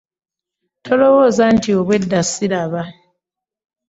Tolowooza 0.85 1.43
nti 1.55 1.69
obwedda 1.79 2.19
ssiraba. 2.27 2.83